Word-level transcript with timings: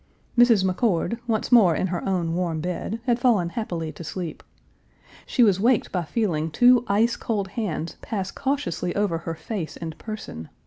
Mrs. 0.35 0.65
McCord, 0.65 1.19
once 1.27 1.51
more 1.51 1.75
in 1.75 1.85
her 1.85 2.03
own 2.09 2.33
warm 2.33 2.59
bed, 2.59 2.99
had 3.05 3.19
fallen 3.19 3.49
happily 3.49 3.91
to 3.91 4.03
sleep. 4.03 4.41
She 5.27 5.43
was 5.43 5.59
waked 5.59 5.91
by 5.91 6.05
feeling 6.05 6.49
two 6.49 6.83
ice 6.87 7.15
cold 7.15 7.49
hands 7.49 7.97
pass 8.01 8.31
cautiously 8.31 8.95
over 8.95 9.19
her 9.19 9.35
face 9.35 9.77
and 9.77 9.95
person. 9.99 10.49